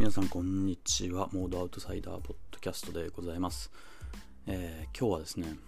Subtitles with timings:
[0.00, 1.28] 皆さんこんにちは。
[1.30, 3.70] モードアウトサイダーポッドキャストでございます、
[4.46, 5.58] えー、今日はですね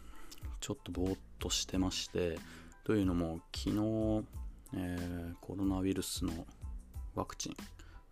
[0.59, 2.39] ちょっとぼーっとしてまして
[2.83, 4.25] というのも昨日、
[4.75, 6.33] えー、コロナウイルスの
[7.15, 7.57] ワクチン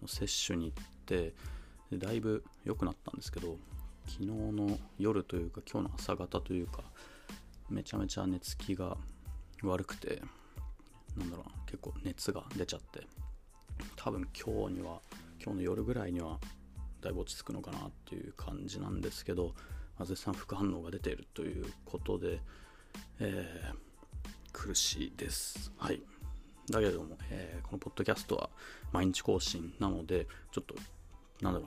[0.03, 1.33] の接種に行って
[1.91, 3.57] だいぶ良くなったんですけど
[4.07, 6.83] 昨日の夜というか今日の朝方というか
[7.71, 8.99] めちゃめちゃ寝つきが
[9.63, 10.21] 悪くて
[11.17, 13.07] なんだろう結構熱が出ちゃって
[13.97, 15.01] 多分今日には
[15.43, 16.39] 今日の夜ぐらいには
[17.01, 19.55] だいぶ落ち着くのかなっていう感じなんですけど、
[19.99, 22.41] まあ、絶賛副反応が出ているということで、
[23.21, 23.75] えー、
[24.53, 25.73] 苦しいです。
[25.79, 26.03] はい。
[26.71, 28.51] だけれども、えー、このポッドキャストは
[28.93, 30.75] 毎日更新なので、ちょっと、
[31.41, 31.67] なんだろ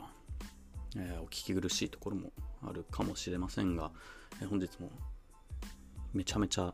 [0.96, 3.92] うな、えー、お聞き苦しいところもあるかもしれませんが、
[4.42, 4.92] え本日も
[6.14, 6.74] めちゃめちゃ、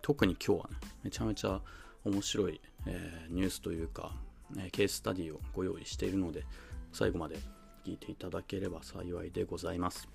[0.00, 1.60] 特に今日はね、めちゃめちゃ
[2.04, 4.16] 面白い、えニュースというか、
[4.58, 6.44] えケーススタディをご用意しているので、
[6.92, 7.38] 最後まで
[7.84, 10.08] 聞いていただければ幸いでございます。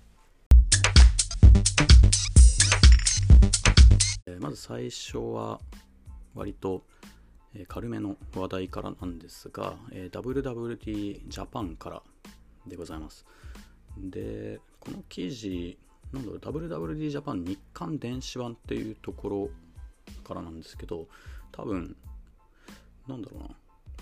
[4.40, 5.60] まず最初は、
[6.34, 6.84] 割と、
[7.66, 12.02] 軽めの話題からなんですが、WWT ジャパンから
[12.66, 13.24] でございます。
[13.96, 15.78] で、この記事、
[16.12, 19.50] なんだろう、WWD ジャパン日刊電子版っていうところ
[20.22, 21.08] からなんですけど、
[21.50, 21.96] 多分、
[23.08, 23.48] なんだろうな、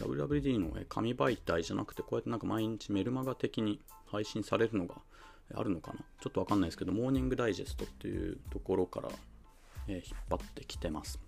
[0.01, 4.97] WWD の紙媒体じゃなくて、こうやってなんか毎日メルマガ的に配信されるのが
[5.55, 9.09] あるのかなちょっとわかんないですけど、モーニングダイジェストっていうところから、
[9.89, 11.21] 引っ張ってきてます。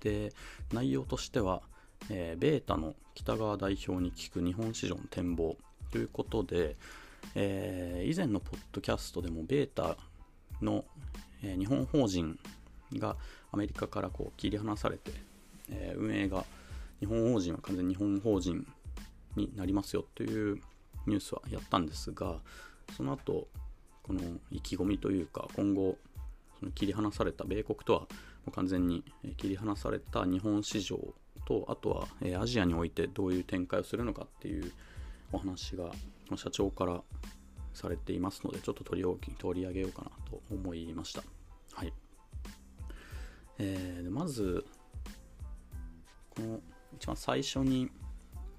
[0.00, 0.32] で、
[0.72, 1.62] 内容としては、
[2.10, 5.56] え、ベータの北川代表に聞く日本市場の展望
[5.90, 6.76] ということで、
[7.34, 9.96] えー、以前のポッドキャストでもベータ
[10.62, 10.84] の、
[11.42, 12.38] え、日本法人
[12.94, 13.16] が
[13.50, 15.10] アメリカからこう切り離されて、
[15.70, 16.44] え運営が
[17.00, 18.66] 日本法人は完全に日本法人
[19.36, 20.60] になりますよという
[21.06, 22.36] ニュースはやったんですが
[22.96, 23.48] その後
[24.02, 25.98] この意気込みというか今後
[26.58, 28.06] その切り離された米国とはも
[28.48, 29.04] う完全に
[29.36, 30.98] 切り離された日本市場
[31.44, 34.72] とあとはアジアにおいてどういう展開をするのかっていう
[35.32, 35.90] お話が
[36.36, 37.02] 社長から
[37.74, 41.22] されていますのでちょっと取り置き取り上げようかなと思いました。
[41.72, 41.92] はい
[43.58, 44.64] えー、まず
[46.30, 46.60] この
[46.94, 47.90] 一番最初に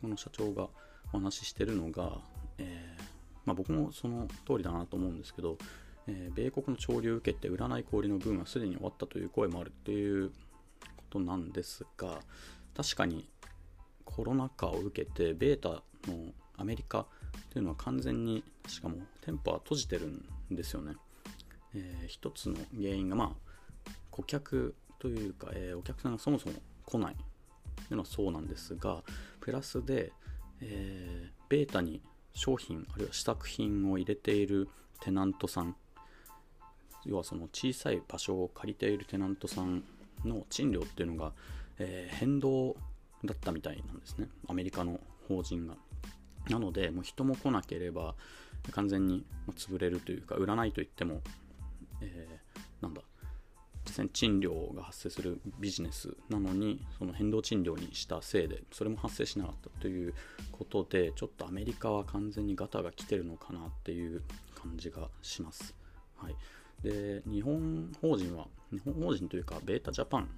[0.02, 0.68] この社長が
[1.14, 2.20] お話ししてるのが、
[2.58, 3.02] えー、
[3.46, 5.58] まあ、僕もその通りだなと思うんですけど、
[6.08, 12.20] えー、米国の潮流を受けて占い氷のブームはすでに終わったという声もあるっていうことなんですが
[12.76, 13.30] 確かに
[14.06, 17.06] コロナ禍を受けてベータのアメリカ
[17.52, 20.94] というのは完全にしかも店舗は閉じてるんですよね、
[21.76, 26.56] えー、一つの原因がまあ顧客というか、えー、お客さんがそもそも
[26.86, 27.16] 来ない。
[27.84, 29.04] いうのはそうなんですが
[29.40, 30.12] プラスで、
[30.62, 32.02] えー、ベータに
[32.34, 34.70] 商品あるいは試作品を入れている
[35.02, 35.76] テナントさん
[37.06, 39.84] 要はその小さい場所を借りているテナントさん
[40.26, 41.32] の賃料っていうのが、
[41.80, 42.76] えー、変動
[43.24, 44.28] だったみたいなんですね。
[44.48, 45.76] アメリカの法人が。
[46.50, 48.16] なのでもう人も来なければ
[48.72, 49.26] 完全に
[49.58, 51.22] 潰れるというか売らないといっても、
[52.02, 53.02] えー、なんだ
[53.88, 60.14] 実際に賃料が発生するビジネスなのにその変動賃料にしたせいでそれも発生しなかったという
[60.52, 64.22] ことでちょっとアメリカは完全にガタが来てるのかなっていう
[64.56, 65.74] 感じがします。
[66.18, 66.36] はい、
[66.84, 70.30] で日本法人は日本法人というかベータジャパン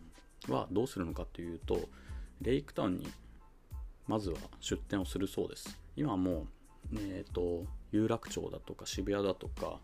[0.48, 1.90] はどうするのかというと
[2.42, 3.08] レイクタウンに
[4.08, 5.80] まずは出店をするそうです。
[5.96, 6.48] 今も
[6.94, 9.80] う、えーと有楽町だとか渋谷だとか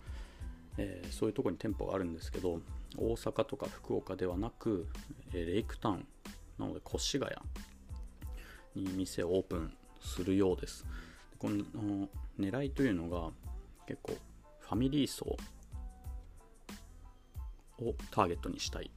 [0.78, 2.60] えー、そういうとこに店舗があるんですけど
[2.98, 4.88] 大阪とか福岡ではなく、
[5.34, 6.08] えー、レイクタウン
[6.58, 7.32] なので越谷
[8.76, 10.86] に店をオープンするようです。
[11.38, 12.08] この
[12.40, 13.32] 狙いというのが
[13.88, 14.14] 結構
[14.60, 15.38] ファミリー層
[17.80, 18.92] をターゲットにしたい。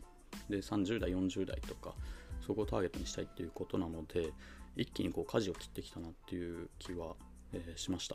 [0.48, 1.94] で30代40代とか
[2.40, 4.32] そこをターゲットにしたいっていうことなので
[4.76, 7.14] 一気にこう舵を切ってきたなっていう気は、
[7.52, 8.14] えー、しました。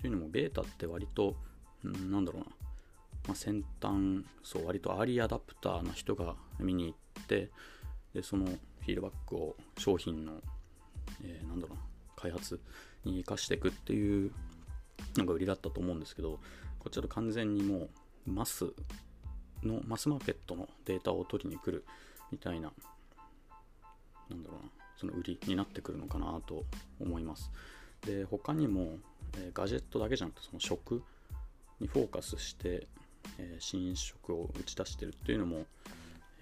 [0.00, 1.36] というのもベータって割と、
[1.82, 2.65] うん、なんだろうな。
[3.26, 7.50] まあ、先端そう割とアーリーアダプターな人が見に行って
[8.14, 10.34] でそのフィードバックを商品の、
[11.24, 11.78] えー、なんだろう
[12.20, 12.60] 開発
[13.04, 14.32] に生かしていくっていう
[15.16, 16.38] のが売りだったと思うんですけど
[16.78, 17.88] こちらと完全にも
[18.26, 18.72] うマス
[19.62, 21.84] のマスマーケットのデータを取りに来る
[22.30, 22.72] みたいな
[24.30, 26.64] なんだろうなその売りになってくるのかなと
[27.00, 27.50] 思います。
[28.02, 28.98] で他にも、
[29.36, 31.02] えー、ガジェットだけじゃなくてその食
[31.80, 32.86] にフォーカスして
[33.38, 35.66] え新色を打ち出してるっていうのも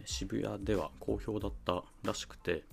[0.05, 2.65] 渋谷では好評だったらしくて、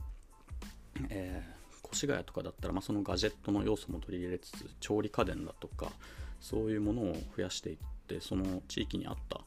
[1.09, 5.91] えー、越谷とかだったら、まあ、そのガジェットの要素も取り入れつつ調理家電だとか
[6.39, 7.77] そういうものを増やしていっ
[8.07, 9.41] てその地域に合った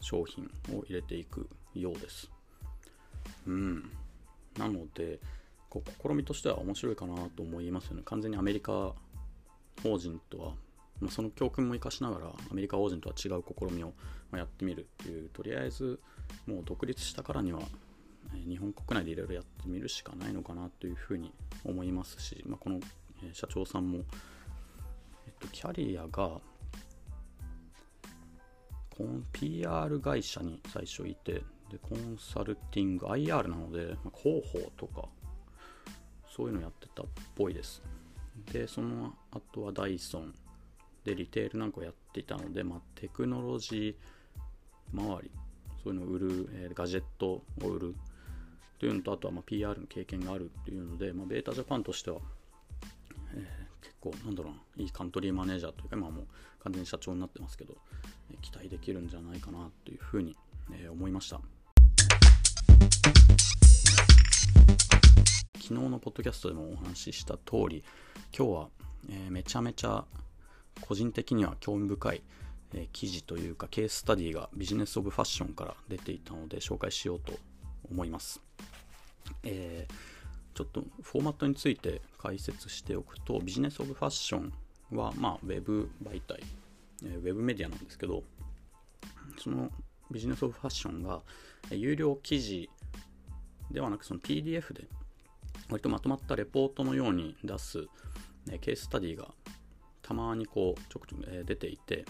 [0.00, 2.30] 商品を入れていくようです。
[3.46, 3.90] うん。
[4.58, 5.20] なので
[5.68, 8.02] こう試みとしては面白いかなと思いますよね。
[8.04, 8.92] 完全にアメリカ
[9.82, 10.52] 法人とは、
[11.00, 13.92] まあ、その教訓も生かしながらアメリカ法人とは違う試みを
[14.36, 15.98] やってみるっていうとりあえず
[16.46, 17.60] もう独立したからには
[18.32, 21.32] 日本国内でいろいろやってみるしかないのかなというふうに
[21.64, 22.80] 思いますし、まあ、この
[23.32, 23.98] 社長さんも、
[25.26, 26.40] えっと、キャリアが
[29.32, 35.08] PR 会社に最初いてでコンサルティング IR なので、まあ、広報とか
[36.28, 37.82] そういうのやってたっぽいです。
[38.52, 40.34] でその後はダイソン。
[41.04, 45.30] でリテールなんかをやっていたので、まあ、テクノロジー周り
[45.82, 47.94] そういうのを売る、えー、ガジェットを売る
[48.78, 52.18] というのとあとはま PR の経験があるっていうので、まあ、ベータジャパンとしては、
[53.34, 56.26] えー、結構なんだろうないいカントリーマネージャーというか今もう
[56.62, 57.74] 完全に社長になってますけど、
[58.30, 60.36] えー、期待できるんじゃないかなというふうに、
[60.72, 61.40] えー、思いました。
[65.70, 67.84] 昨日のポッドキャストでもお話しした通り
[68.36, 68.68] 今日は、
[69.08, 70.04] えー、めちゃめちゃ
[70.80, 72.22] 個人的には興味深い、
[72.74, 77.32] え、記事というかケーススタディがビジネス・オブ・ファッションから出ていたので紹介しようと
[77.90, 78.40] 思います、
[79.44, 84.52] えー、ちょっとフォーマットについて解説しておくとビジネス・オブ・ファッション
[84.92, 86.42] は、まあ、ウェブ媒体、
[87.04, 88.22] えウェブメディアなんですけど
[89.38, 89.70] その
[90.10, 91.22] ビジネス・オブ・ファッションが
[91.70, 92.68] 有料記事
[93.70, 94.88] ではなくその PDF で
[95.70, 97.86] 割とまとまったレポートのように出す、
[98.60, 99.28] ケーススタディが
[100.10, 102.04] たまにこうちょくちょく、え出ていて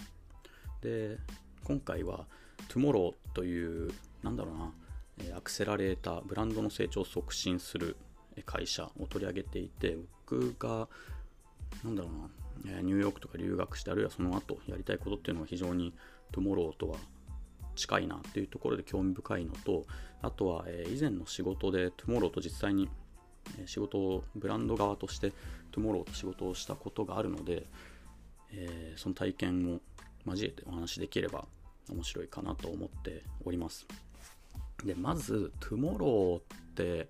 [0.81, 1.19] で
[1.63, 2.25] 今回は
[2.67, 3.91] Tomorrow という
[4.23, 7.95] なんだろうなアクセラレーターブランドの成長を促進する
[8.43, 10.87] 会社を取り上げていて僕が
[11.83, 12.09] なんだろ
[12.65, 15.93] うなニューヨークとか留学してあるいはその後やりたいことっていうのは非常に
[16.33, 16.97] Tomorrow とは
[17.75, 19.85] 近いなっていうところで興味深いのと
[20.23, 22.89] あとは以前の仕事で Tomorrow と実際に
[23.65, 25.31] 仕事をブランド側として
[25.71, 27.65] Tomorrow と仕事をしたことがあるので、
[28.51, 29.79] えー、その体験を
[30.25, 31.45] 交えてお話しできれば
[31.89, 33.87] 面白いかなと思っております。
[34.83, 36.41] でまず Tomorrow っ
[36.75, 37.09] て、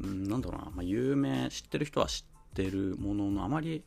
[0.00, 3.84] うん、なんだろうな、まあ、有名知ってる人は知ってるもののあまり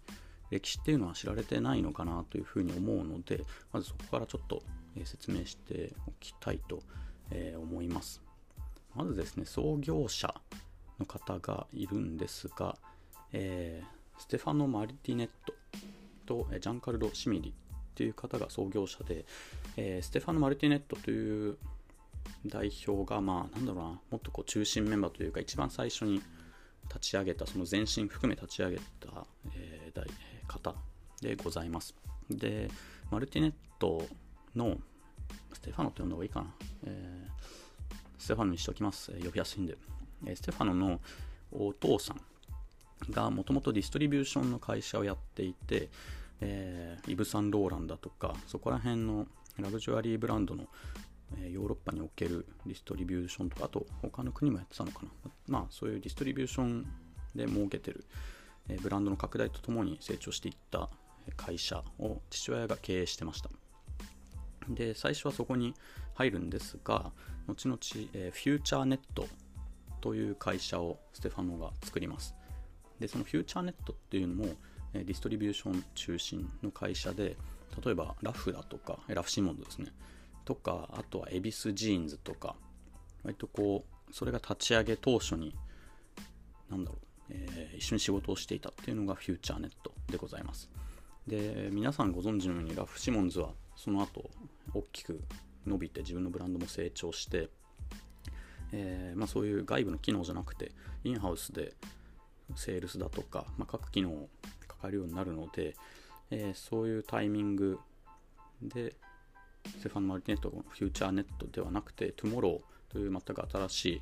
[0.52, 3.44] 歴史っていうのは知られてないのかなというふうに思うので
[3.74, 4.62] まずそこからちょっと
[5.04, 6.82] 説明しておきたいと
[7.60, 8.22] 思います。
[8.96, 10.34] まずですね創業者
[11.00, 12.78] の方がいるんですが、
[13.34, 15.54] えー、ステファノ・マルティネット
[16.26, 17.54] とジャンカルド・シミリ
[17.96, 19.26] という方が創業者で、
[19.76, 21.58] えー、ステファノ・マルティネットという
[22.46, 26.22] 代表が、まあ、なんだろうな、もっとこう中心メンバーというか、一番最初に
[26.88, 30.76] 立ち上げた、その前身含め立ち上げた、えー、方
[31.22, 31.96] でございます。
[32.30, 32.70] で、
[33.10, 34.06] マルティネット
[34.56, 34.78] の、
[35.54, 36.54] ステファノって呼んだ方がいいかな。
[36.86, 39.12] えー、ステファノにしておきます。
[39.12, 39.78] 呼びやすいんで。
[40.36, 41.02] ステファノの
[41.52, 42.22] お父さん
[43.12, 45.90] がもともとディストリビューションの会社をやっていて、
[46.42, 49.28] えー、イブ・サンローランだとかそこら辺の
[49.60, 50.68] ラグジュアリーブランドの、
[51.42, 55.32] え、ヨーロッパにおけるディストリビューションとかあと他の国もやってたのかな。
[55.48, 56.86] まあそういうディストリビューション
[57.36, 58.06] で設けてる、
[58.70, 60.90] え、ブランドの拡大とともに成長していった
[61.36, 63.50] 会社を父親が経営してました。
[64.70, 65.74] で最初はそこに
[66.16, 67.12] 入るんですが
[67.48, 67.80] 後々、
[68.14, 69.28] えー、フューチャーネット
[70.02, 72.36] という会社をステファノが作ります。
[73.00, 74.56] で、そのフューチャーネットっていうのも、
[74.94, 77.36] ディストリビューション中心の会社で、
[77.84, 79.92] 例えばラフだとか、ラフシモンドですね、
[80.46, 82.56] とか、あとはエビスジーンズとか、
[83.24, 85.56] 割とこう、それが立ち上げ当初に、
[86.70, 90.70] なんだろう、えー、一緒に仕事をしていたっていうのがフューチャーネットでございます。
[91.28, 94.30] で、皆さんご存知のようにラフシモンズはその後
[94.74, 95.22] 大きく
[95.66, 97.50] 伸びて自分のブランドも成長して、
[98.74, 100.72] えー、まあ、そういう外部の機能じゃなくて
[101.04, 101.74] インハウスで
[102.56, 104.30] セールスだとか、まあ、各機能を
[104.68, 105.76] かかるようになるので、
[106.32, 107.80] えー、そういうタイミング
[108.62, 108.96] で
[109.66, 114.02] ステファン・マルティネットのフューチャーネットではなくて Tomorrow という全く新しい、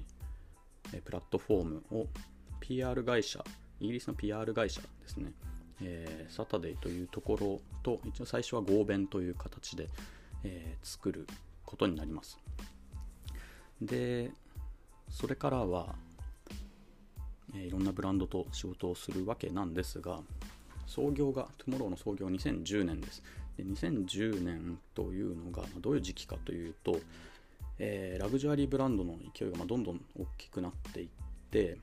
[0.93, 2.07] えー、プラットフォームを
[2.59, 3.43] PR 会社
[3.79, 5.31] イギリスの PR 会社ですね、
[5.81, 9.89] えー、サタデイというところと一応最初は合弁という形で、
[10.43, 11.27] え、作る
[11.65, 12.39] ことになります。
[13.81, 14.31] で
[15.09, 15.95] それからは、
[17.53, 20.19] えー、いろんなブランドと仕事をするわけなんですが、
[20.87, 23.23] 創業が、トゥモローの創業2010年です。
[23.57, 26.99] で2010年というのがどういう時期かというと、
[27.79, 31.07] えー、ラグジュアリーブランドの勢いがどんどん大きくなっていっ
[31.51, 31.77] て、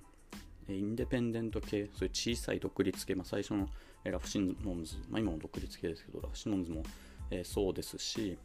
[0.68, 3.68] インデペンデント系、そういう小さい独立系、まあ、最初の
[4.04, 6.82] ラフシモンズ、まあ、今も独立系ですけど、ラフシモンズも、
[7.30, 8.38] えー、そうですし、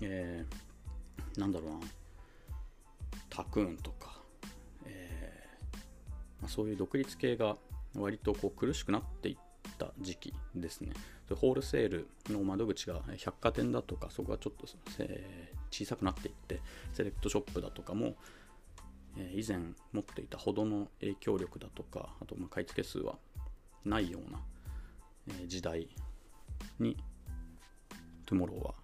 [0.00, 1.80] えー、なんだろうな、
[3.28, 4.17] タクーンとか、
[6.40, 7.56] ま、そういう独立系が
[7.94, 9.36] 割とこう苦しくなっていっ
[9.78, 10.92] た時期ですね。
[11.34, 14.66] ホールセールの窓口が百貨店だとか、そこがちょっと、
[15.70, 16.60] 小さくなっていって、
[16.92, 18.16] セレクトショップだとかも、
[19.34, 19.58] 以前
[19.92, 23.18] 持っていたほどの影響力だとか、あとま買い付け数は
[23.84, 24.40] ないような、
[25.46, 25.88] 時代
[26.78, 26.96] に、
[28.24, 28.74] トゥモローは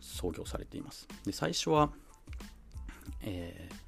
[0.00, 1.08] 創業されています。
[1.24, 1.92] で最初は、
[3.22, 3.85] えー、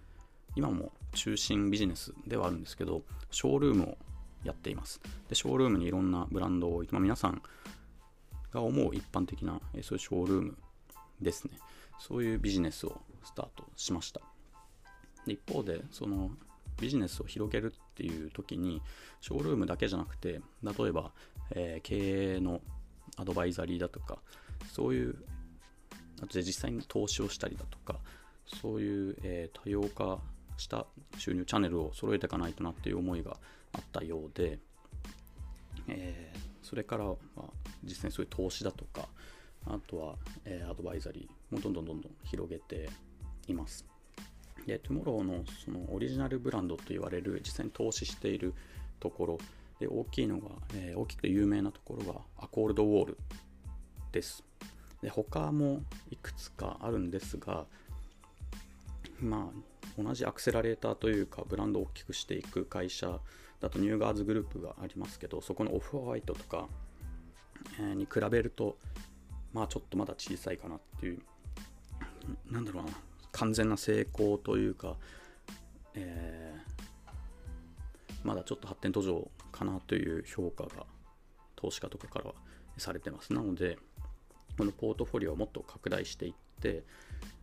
[0.59, 3.99] 今も中心ビジネスではあるんですけど、ショールームを
[4.43, 5.01] やっています。
[5.29, 7.41] で、ショールームにいろんなブランドを置いて、まあ、皆さん
[8.51, 10.59] が思う一般的な、えそういうショールーム
[11.21, 11.53] ですね。
[12.01, 14.21] そういうビジネスをスタートしました。
[15.27, 16.33] で一方で、その
[16.81, 18.83] ビジネスを広げるっていう時に、
[19.21, 21.13] ショールームだけじゃなくて、例えば、
[21.53, 22.63] えー、経営の
[23.17, 24.19] アドバイザリーだとか、
[24.73, 25.15] そういう、
[26.21, 28.01] あとで実際に投資をしたりだとか、
[28.61, 30.19] そういう、えー、多様化
[30.59, 30.87] した
[31.17, 33.37] 収入チャンネルを揃えていかないとなっていう思いが
[33.73, 34.59] あったようで、
[35.89, 37.17] えー、それからは
[37.85, 39.09] 実際にそういう投資だとか、
[39.67, 42.91] あとは、えー、アドバイザリーもどんどんどんどん広げて
[43.47, 43.85] います。
[44.67, 48.55] で、トゥモローのそのオリジナルブランドと言われる実際に投資している
[49.01, 49.39] ところ
[49.79, 53.19] で大きいのが、えー、大きくて有名なところがアコールドウォール
[54.13, 54.45] です。
[55.01, 57.67] で他もいくつかあるんですが、
[59.21, 63.19] まあ、同じアクセラレーターというかブランドを大きくしていく会社
[63.61, 66.69] だとニューガーズグループがありますけどそこのオフホワイトとか、
[67.81, 68.79] に比べると
[69.53, 71.21] まあちょっとまだ小さいかなっていう
[72.51, 72.91] なんだろうな
[73.33, 74.97] 完全な成功というか、
[75.95, 80.87] えー、まだちょっと発展途上かなという評価が
[81.57, 82.35] 投資家とかからは
[82.77, 83.33] されてます。
[83.33, 83.79] なので
[84.57, 86.85] このポートフォリオをもっと拡大していって、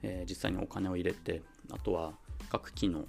[0.04, 2.14] えー、実際にお金を入れてあとは
[2.50, 3.06] 各機能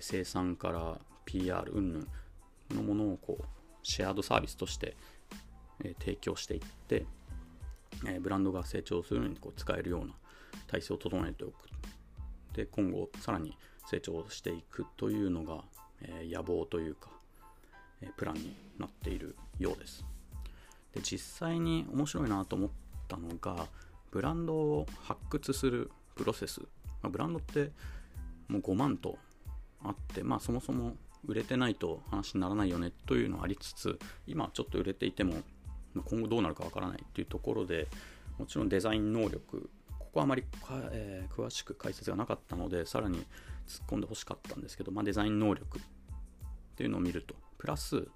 [0.00, 2.06] 生産から PR 云々
[2.74, 3.44] のものをこう
[3.82, 4.96] シェアードサービスとして、
[6.00, 7.06] 提供していって、
[8.20, 10.14] ブランドが成長するのにこう使えるような
[10.66, 11.54] 体制を整えておく。
[12.54, 15.64] で今後さらに成長していくというのが、
[16.30, 17.10] 野望というか、
[18.16, 20.04] プランになっているようです。
[20.92, 22.70] で実際に面白いなと思っ
[23.08, 23.66] たのが
[24.10, 26.66] ブランドを発掘するプロセス、ま
[27.04, 27.72] あ、ブランドって
[28.48, 29.18] もう5万と
[29.82, 30.96] あって、まあ、そもそも
[31.26, 35.36] 売れてないと話にならないよねというのはありつつ今ちょっと売れていても
[36.04, 37.88] 今後どうなるかわからないっていうところで
[38.38, 40.44] もちろんデザイン能力ここはあまり
[40.92, 43.18] えー、詳しく解説がなかったのでさらに
[43.66, 45.82] 突っ込んでほしかったんですけど、まあ、デザイン能力っ
[46.76, 48.06] ていうのを見るとプラス、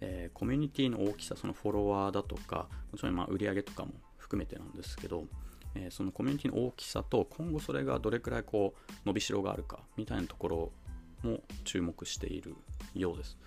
[0.00, 5.24] えー、コミュニティの大きさそのフォロワーだとかもちろんまあ売り上げとかも含めてなんですけど、
[5.74, 10.72] えー、そのコミュニティの大きさと今後それがどれくらいこう伸びしろがあるかみたいなところ
[11.22, 12.54] も注目している
[12.94, 13.38] ようです。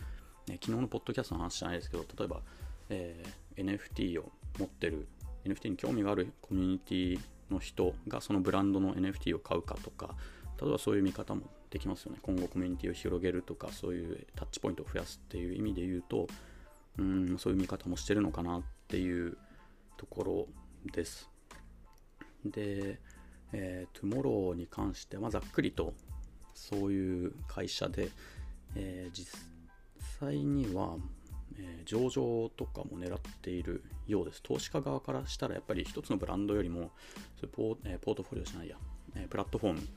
[0.48, 2.42] ね、昨日のポッドキャストの話じゃないですけど、例えば、
[2.90, 5.08] えー、NFT を持ってる、
[5.46, 7.20] NFT に興味があるコミュニティ
[7.52, 10.16] の人がそのブランドの NFT を買うかとか、
[10.60, 12.20] 例えばそういう見方もできますよね。
[12.22, 16.28] 今後コミュニティを広げるとか、そういうタッチポイントを増やすっていう意味で言うと、
[16.98, 19.38] うんそういう見方もしてるのかなっていう
[19.98, 20.48] ところ
[20.92, 21.30] です。
[22.46, 23.00] で、
[23.53, 25.94] えー、トゥモローに関してはざっくりと
[26.53, 28.10] そういう会社で、
[28.75, 29.39] えー、実
[30.20, 30.98] 際には、
[31.58, 34.41] えー、上場とかも狙っているようです。
[34.41, 36.91] 投資家側からしたらやっぱり一つのブランドよりも
[37.36, 38.77] それポー,、えー、ポートフォリオじゃないや、
[39.15, 39.88] えー、プラットフォーム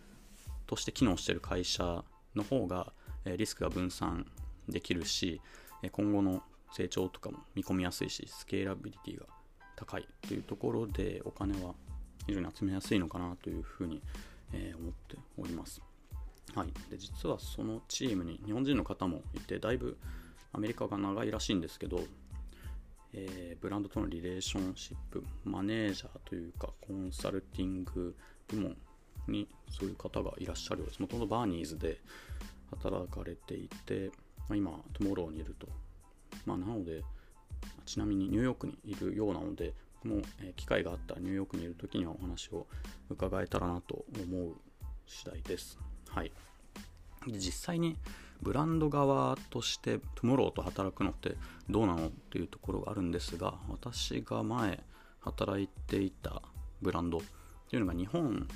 [0.66, 2.04] として機能している会社
[2.35, 2.92] の方が、
[3.25, 4.26] えー、リスクが分散
[4.68, 5.40] できるし、
[5.82, 6.42] えー、今後の
[6.73, 9.26] 成長とかも見込みやすいし、スケーラビリティが
[9.76, 11.75] 高いというところでお金は
[12.27, 14.03] 非常に集めやすいのかなというふうに、
[14.53, 15.83] え、思っております。
[16.55, 19.97] はい、で実はそのチームに日本人の方もいてだいぶ
[20.53, 22.00] アメリカが長いらしいんですけど、
[23.12, 28.17] えー、ブランドとのリレーションシップマネージャーというかコンサルティング
[28.49, 28.77] 部門
[29.29, 31.00] にそういう方がいらっしゃるようです。
[31.00, 32.00] もともとバーニーズで
[32.71, 34.11] 働かれていて、
[34.49, 35.69] ま、今トモローにいると、
[36.47, 37.05] まあ、なので
[37.87, 39.75] ちなみにニューヨークにいるようなので
[40.09, 42.66] も、え機会があったらニューヨークにいる時にはお話を
[43.09, 44.54] 伺えたらなと思う
[45.07, 45.78] 次第です。
[46.09, 46.33] はい、
[47.26, 47.97] で実際に
[48.42, 51.37] ブランド側としてトゥモローと働くのって
[51.69, 54.83] どうなのっていうところがあるんですが私が前
[55.21, 56.42] 働いていた
[56.80, 57.21] ブランドっ
[57.69, 58.49] ていうのが日本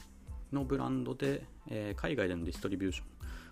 [0.52, 3.02] のブランドで、えー、海外でのディストリビューシ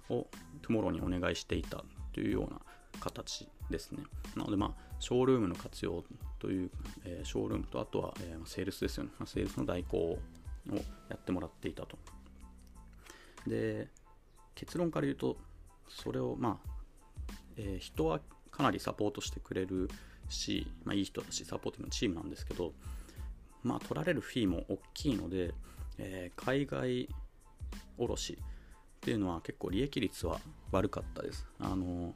[0.08, 0.26] ョンを
[0.62, 2.61] トゥモローにお願いしていたというような
[3.00, 4.02] 形ですね。
[4.37, 6.04] なので、まあ、ショールームの活用
[6.42, 6.70] という、
[7.04, 9.11] えー、ショールームと、あとは、えー、セールスですよね。
[9.20, 10.18] ま、セールスの代行を
[11.08, 11.96] やってもらっていたと。
[13.46, 13.88] で、
[14.56, 15.37] 結論から言うと、
[15.88, 16.70] それを、まあ、
[17.56, 18.20] えー、人は
[18.50, 19.88] かなりサポートしてくれる
[20.28, 22.72] し、まあ、いい人だし、サポーティブのチームなんですけど、
[23.62, 25.54] まあ、取られるフィーも大きいので、
[25.99, 27.08] えー、海外
[27.99, 28.37] 卸っ
[29.00, 30.40] ていうのは結構利益率は
[30.72, 31.46] 悪かったです。
[31.61, 32.14] あの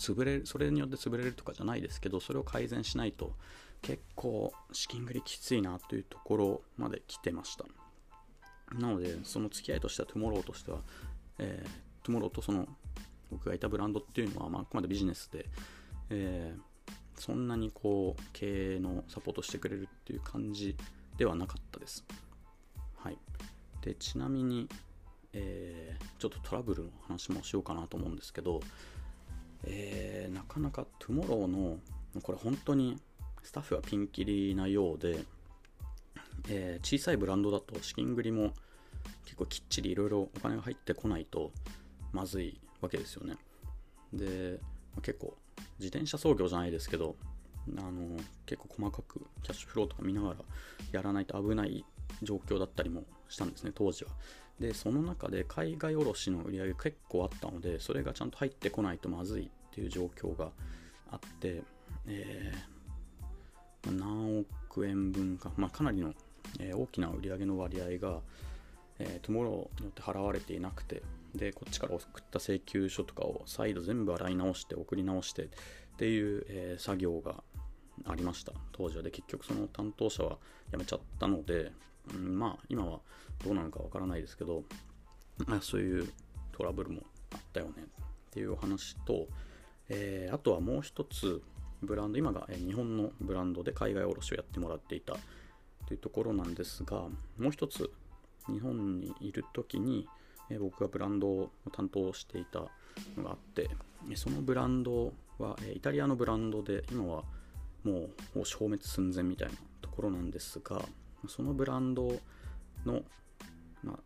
[0.00, 3.34] 潰れそれによって潰れるとかじゃないですけどそれを改善しないと
[3.82, 7.64] 結構資金繰りきついなというところまで来てました。
[8.74, 10.78] なのでその付き合いとしてはトゥモローとしては、
[11.38, 12.66] えー、トゥモローとその
[13.30, 15.46] 僕がいたブランドっていうのは、まあ、あくまでビジネスで、
[16.08, 16.90] えー、
[17.20, 20.76] そんなにこう経営のサポートしてくれるっていう感じ
[21.16, 22.04] ではなかったです。
[22.96, 23.18] はい。
[23.82, 24.68] でちなみに
[25.32, 28.60] えー、ちょっとトラブルの話もしようかなと思うんですけど、
[29.64, 31.78] えー、なかなかトゥモローの
[32.22, 33.00] これ本当に
[33.42, 35.24] スタッフはピンキリなようで、
[36.48, 38.52] えー、小さいブランドだと資金繰りも
[39.24, 41.52] 結構きっちりいろいろお金が入ってこないと
[42.12, 43.36] まずいわけですよね。
[44.12, 44.58] で
[45.02, 45.36] 結構
[45.78, 47.14] 自転車操業じゃないですけど
[47.78, 50.36] あの結構細かくキャッシュフローとか見ながら
[50.92, 51.84] やらないと危ない
[52.22, 54.10] 状況だったりもしたんですね当時は。
[54.60, 60.50] でその中で海外卸の売り上げ結構あったのでそれがちゃんと入ってこないとまずいっていう状況が
[61.10, 61.62] あって、
[62.06, 66.12] えー、何億円分か、まあ、かなりの、
[66.58, 68.20] えー、大きな売り上げの割合が、
[68.98, 71.02] えー、トゥモローによって払われていなくて。
[71.34, 75.48] でこっちから送った請求書とかを再度全部洗い直して送り直してっ
[75.96, 77.42] ていう、えー、作業が
[78.06, 78.52] ありました。
[78.72, 80.38] 当時はで結局その担当者は
[80.70, 81.72] 辞めちゃったので、
[82.14, 83.00] うん、まあ今は
[83.44, 84.64] どうなのかわからないですけど、
[85.46, 86.08] まあ、そういう
[86.52, 87.02] トラブルも
[87.32, 87.84] あったよねっ
[88.30, 89.26] ていうお話と、
[89.88, 91.42] えー、あとはもう一つ
[91.82, 95.16] ブランド今が日本のブランドで海外卸をやってもらっていた
[95.86, 96.96] というところなんですが
[97.38, 97.90] もう一つ
[98.48, 100.08] 日本にいる時に、
[100.58, 102.60] 僕がブランドを担当していた
[103.16, 103.70] のがあって
[104.16, 107.22] そのブランドは、イタリアのブランドで今は
[107.84, 110.82] もう消滅寸前みたいなところなんですが
[111.28, 112.20] そのブランド
[112.84, 113.02] の
[113.82, 113.98] まあ、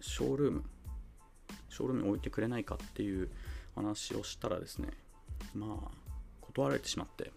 [0.00, 0.64] ショールーム、
[1.68, 3.30] ショールームに置いてくれないかっていう
[3.74, 4.88] 話をしたらですね、
[5.54, 5.90] まあ、
[6.40, 7.30] 断られてしまって、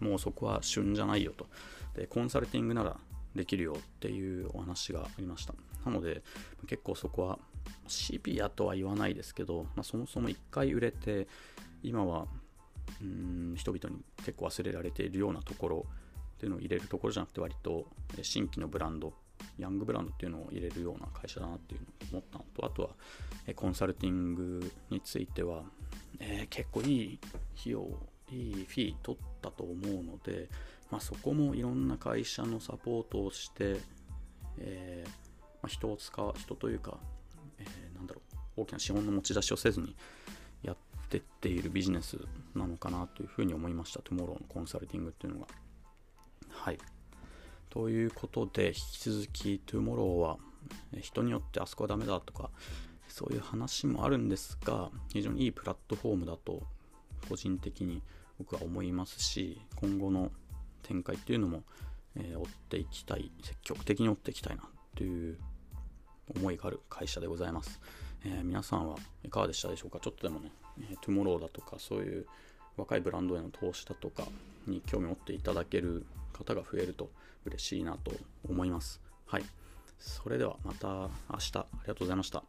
[0.00, 1.46] もうそこは旬じゃないよと。
[1.94, 2.96] で、コンサルティングなら
[3.34, 5.54] できるよっていうお話がありました。
[5.84, 6.22] なので、
[6.66, 7.38] 結構そこは
[7.86, 11.28] シビアとは言わないですけど、まあ、そもそも1回売れて、
[11.82, 12.26] 今は
[13.00, 15.86] うん人々に結構忘れられているようなところ
[16.40, 17.86] っていうのを入れるところじゃなくて割と
[18.22, 19.12] 新規のブランド
[19.58, 21.80] ヤングブランドっていうのを入れるような会社だなっていう
[22.12, 22.90] のを思ったのと、あとは、
[23.54, 25.64] コンサルティングについては、
[26.18, 27.18] えー、結構いい
[27.58, 27.88] 費用、
[28.30, 30.48] いいフィー取ったと思うので、
[30.90, 33.80] まあ、そこもいろんな会社のサポートをして、
[34.58, 35.14] えー、ま
[35.64, 36.98] あ、人を使う、人というか、
[37.58, 38.22] えー、なんだろ
[38.56, 39.94] う、大きな資本の持ち出しをせずに
[40.62, 40.76] やっ
[41.08, 42.18] てっているビジネス
[42.54, 44.00] なのかなというふうに思いました。
[44.00, 45.46] トゥモローのコンサルティングっていうのが。
[46.62, 46.78] はい。
[47.70, 50.36] ということで、引き続き、トゥモローは
[51.00, 52.50] 人によってあそこはダメだとか、
[53.08, 56.62] そういう話もあるんですが、非常にいいプラットフォームだと、
[57.30, 58.02] 個人的に
[58.38, 60.30] 僕は思いますし、今後の
[60.82, 61.62] 展開っていうのも、
[62.14, 65.38] えー、追っていきたい、積極的に追っていきたいなという
[66.36, 67.80] 思いがある会社でございます。
[68.26, 69.98] えー、皆さんはいかがでしたでしょうか？
[69.98, 72.26] ちょっとでもね、えー、トゥモローだとか、そういう
[72.76, 74.24] 若いブランドへの投資だとか
[74.66, 77.10] に興味を持っていただける方が増えると
[77.44, 78.12] 嬉しいなと
[78.48, 79.00] 思います。
[79.26, 79.44] はい。
[79.98, 82.44] それではまた明日ありがとうございました。